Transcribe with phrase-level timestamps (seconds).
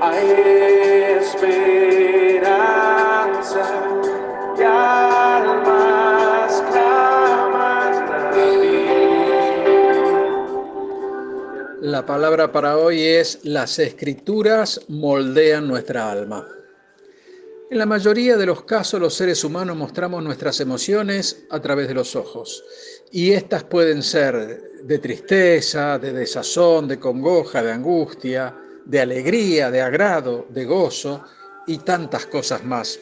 [0.00, 0.20] a
[1.20, 1.98] esperanza
[4.56, 5.88] almas.
[11.80, 16.46] La palabra para hoy es las escrituras moldean nuestra alma.
[17.70, 21.92] En la mayoría de los casos los seres humanos mostramos nuestras emociones a través de
[21.92, 22.64] los ojos
[23.12, 29.82] y estas pueden ser de tristeza, de desazón, de congoja, de angustia, de alegría, de
[29.82, 31.22] agrado, de gozo
[31.66, 32.98] y tantas cosas más.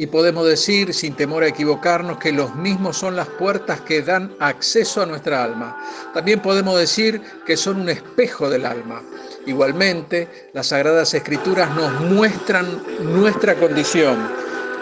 [0.00, 4.34] Y podemos decir, sin temor a equivocarnos, que los mismos son las puertas que dan
[4.40, 5.78] acceso a nuestra alma.
[6.14, 9.02] También podemos decir que son un espejo del alma.
[9.44, 14.16] Igualmente, las Sagradas Escrituras nos muestran nuestra condición,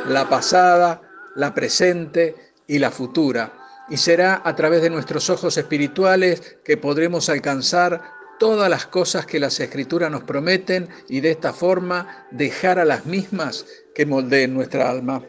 [0.07, 1.03] la pasada,
[1.35, 3.53] la presente y la futura.
[3.89, 9.41] Y será a través de nuestros ojos espirituales que podremos alcanzar todas las cosas que
[9.41, 14.91] las Escrituras nos prometen y de esta forma dejar a las mismas que moldeen nuestra
[14.91, 15.25] alma.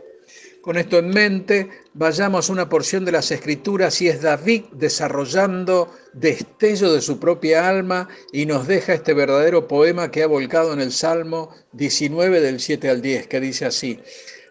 [0.62, 6.94] Con esto en mente, vayamos una porción de las Escrituras y es David desarrollando destello
[6.94, 10.92] de su propia alma y nos deja este verdadero poema que ha volcado en el
[10.92, 14.00] Salmo 19 del 7 al 10, que dice así,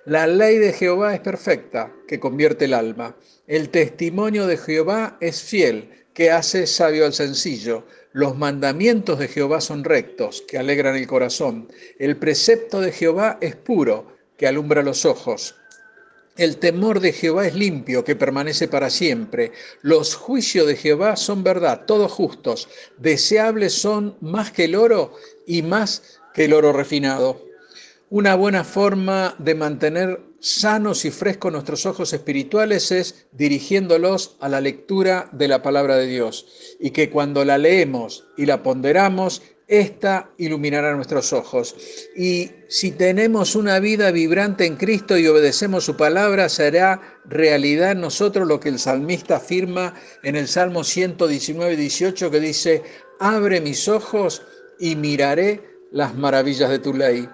[0.07, 3.15] La ley de Jehová es perfecta, que convierte el alma.
[3.47, 7.85] El testimonio de Jehová es fiel, que hace sabio al sencillo.
[8.19, 11.69] Los mandamientos de Jehová son rectos, que alegran el corazón.
[12.01, 15.55] El precepto de Jehová es puro, que alumbra los ojos.
[16.37, 19.53] El temor de Jehová es limpio, que permanece para siempre.
[19.83, 22.69] Los juicios de Jehová son verdad, todos justos.
[22.97, 25.15] Deseables son más que el oro
[25.47, 27.41] y más que el oro refinado.
[28.11, 34.61] Una buena forma de mantener sanos y frescos nuestros ojos espirituales es dirigiéndolos a la
[34.61, 36.47] lectura de la palabra de Dios
[36.81, 41.77] y que cuando la leemos y la ponderamos esta iluminará nuestros ojos.
[42.17, 48.01] Y si tenemos una vida vibrante en Cristo y obedecemos su palabra, será realidad en
[48.01, 52.83] nosotros lo que el salmista afirma en el Salmo 119, 18, que dice,
[53.21, 54.43] abre mis ojos
[54.81, 55.63] y miraré
[55.93, 57.29] las maravillas de tu ley.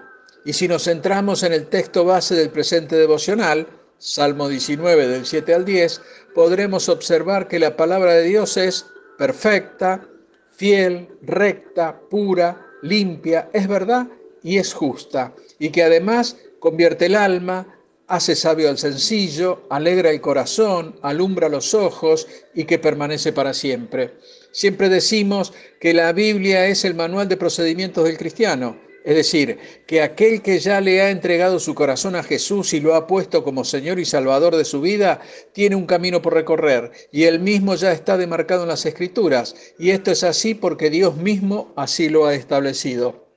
[0.45, 3.67] Y si nos centramos en el texto base del presente devocional,
[3.97, 6.01] Salmo 19 del 7 al 10,
[6.35, 8.85] podremos observar que la palabra de Dios es
[9.17, 10.07] perfecta,
[10.51, 14.07] fiel, recta, pura, limpia, es verdad
[14.43, 17.67] y es justa, y que además convierte el alma,
[18.07, 24.13] hace sabio al sencillo, alegra el corazón, alumbra los ojos y que permanece para siempre.
[24.51, 30.01] Siempre decimos que la Biblia es el manual de procedimientos del cristiano, es decir, que
[30.01, 33.63] aquel que ya le ha entregado su corazón a Jesús y lo ha puesto como
[33.63, 35.21] Señor y Salvador de su vida,
[35.53, 39.55] tiene un camino por recorrer y él mismo ya está demarcado en las Escrituras.
[39.77, 43.27] Y esto es así porque Dios mismo así lo ha establecido.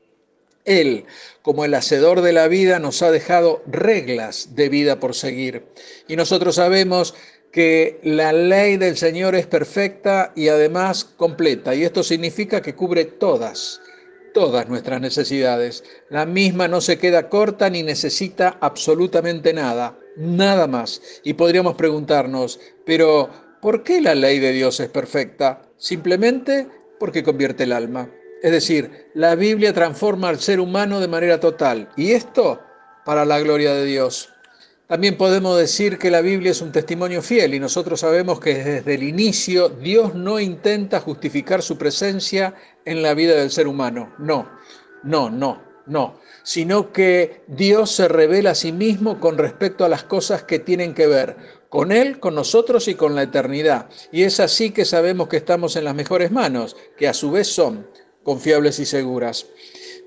[0.65, 1.05] Él,
[1.43, 5.67] como el hacedor de la vida, nos ha dejado reglas de vida por seguir.
[6.09, 7.15] Y nosotros sabemos
[7.53, 11.75] que la ley del Señor es perfecta y además completa.
[11.75, 13.83] Y esto significa que cubre todas
[14.33, 15.85] todas nuestras necesidades.
[16.11, 21.03] La misma no se queda corta ni necesita absolutamente nada, nada más.
[21.25, 23.31] Y podríamos preguntarnos, pero
[23.61, 25.63] ¿por qué la ley de Dios es perfecta?
[25.77, 26.69] Simplemente
[26.99, 28.11] porque convierte el alma.
[28.43, 31.89] Es decir, la Biblia transforma al ser humano de manera total.
[31.97, 32.61] Y esto
[33.05, 34.31] para la gloria de Dios.
[34.89, 38.95] También podemos decir que la Biblia es un testimonio fiel y nosotros sabemos que desde
[38.95, 42.55] el inicio Dios no intenta justificar su presencia
[42.87, 44.15] en la vida del ser humano.
[44.19, 44.49] No,
[45.03, 46.19] no, no, no.
[46.43, 50.95] Sino que Dios se revela a sí mismo con respecto a las cosas que tienen
[50.95, 51.37] que ver
[51.69, 53.91] con Él, con nosotros y con la eternidad.
[54.11, 57.47] Y es así que sabemos que estamos en las mejores manos, que a su vez
[57.47, 57.87] son
[58.23, 59.49] confiables y seguras.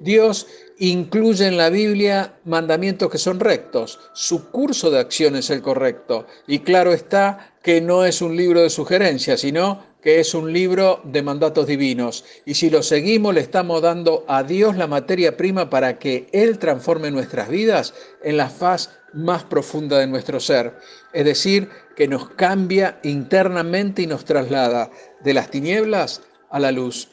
[0.02, 0.48] Dios
[0.80, 6.26] incluye en la Biblia mandamientos que son rectos, su curso de acción es el correcto.
[6.48, 11.02] Y claro está que no es un libro de sugerencias, sino que es un libro
[11.04, 12.26] de mandatos divinos.
[12.46, 16.58] Y si lo seguimos, le estamos dando a Dios la materia prima para que Él
[16.58, 17.94] transforme nuestras vidas
[18.24, 20.74] en la faz más profunda de nuestro ser.
[21.14, 24.90] Es decir, que nos cambia internamente y nos traslada
[25.24, 27.10] de las tinieblas a la luz.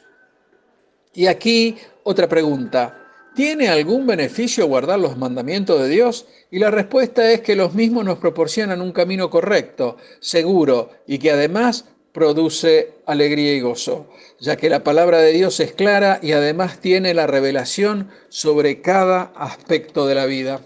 [1.19, 2.97] Y aquí otra pregunta.
[3.35, 6.27] ¿Tiene algún beneficio guardar los mandamientos de Dios?
[6.49, 11.31] Y la respuesta es que los mismos nos proporcionan un camino correcto, seguro y que
[11.31, 11.83] además
[12.13, 14.07] produce alegría y gozo,
[14.39, 19.33] ya que la palabra de Dios es clara y además tiene la revelación sobre cada
[19.35, 20.61] aspecto de la vida.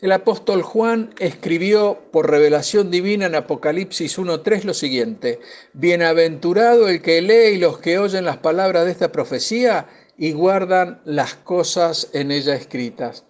[0.00, 5.40] El apóstol Juan escribió por revelación divina en Apocalipsis 1.3 lo siguiente,
[5.72, 11.00] Bienaventurado el que lee y los que oyen las palabras de esta profecía y guardan
[11.04, 13.24] las cosas en ella escritas.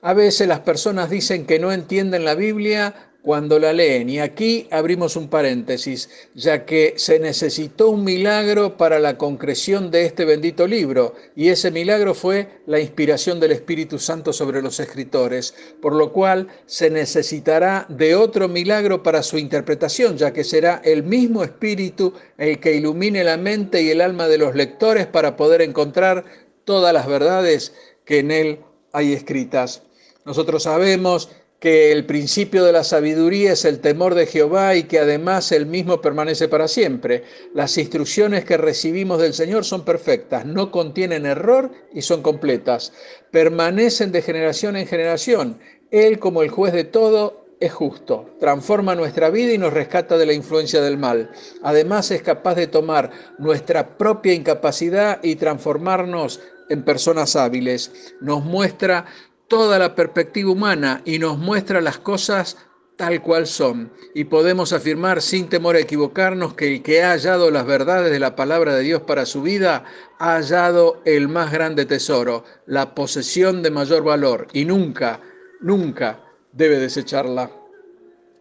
[0.00, 4.08] A veces las personas dicen que no entienden la Biblia cuando la leen.
[4.08, 10.06] Y aquí abrimos un paréntesis, ya que se necesitó un milagro para la concreción de
[10.06, 15.54] este bendito libro, y ese milagro fue la inspiración del Espíritu Santo sobre los escritores,
[15.82, 21.02] por lo cual se necesitará de otro milagro para su interpretación, ya que será el
[21.02, 25.60] mismo Espíritu el que ilumine la mente y el alma de los lectores para poder
[25.60, 26.24] encontrar
[26.64, 27.74] todas las verdades
[28.06, 28.60] que en él
[28.94, 29.82] hay escritas.
[30.24, 31.28] Nosotros sabemos
[31.60, 35.66] que el principio de la sabiduría es el temor de Jehová y que además el
[35.66, 37.24] mismo permanece para siempre.
[37.52, 42.92] Las instrucciones que recibimos del Señor son perfectas, no contienen error y son completas.
[43.32, 45.58] Permanecen de generación en generación.
[45.90, 50.26] Él, como el juez de todo, es justo, transforma nuestra vida y nos rescata de
[50.26, 51.32] la influencia del mal.
[51.62, 58.14] Además es capaz de tomar nuestra propia incapacidad y transformarnos en personas hábiles.
[58.20, 59.06] Nos muestra
[59.48, 62.56] toda la perspectiva humana y nos muestra las cosas
[62.96, 63.92] tal cual son.
[64.14, 68.18] Y podemos afirmar sin temor a equivocarnos que el que ha hallado las verdades de
[68.18, 69.84] la palabra de Dios para su vida
[70.18, 75.20] ha hallado el más grande tesoro, la posesión de mayor valor y nunca,
[75.60, 77.50] nunca debe desecharla.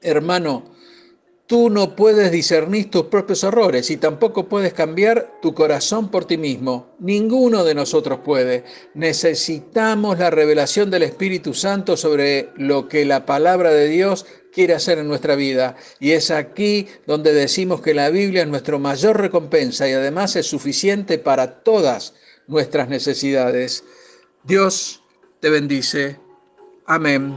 [0.02, 0.77] Hermano,
[1.48, 6.38] Tú no puedes discernir tus propios errores y tampoco puedes cambiar tu corazón por ti
[6.38, 6.94] mismo.
[7.00, 8.66] Ninguno de nosotros puede.
[8.94, 14.98] Necesitamos la revelación del Espíritu Santo sobre lo que la palabra de Dios quiere hacer
[14.98, 15.78] en nuestra vida.
[16.02, 20.48] Y es aquí donde decimos que la Biblia es nuestra mayor recompensa y además es
[20.48, 22.14] suficiente para todas
[22.48, 23.86] nuestras necesidades.
[24.44, 25.02] Dios
[25.40, 26.20] te bendice.
[26.86, 27.36] Amén.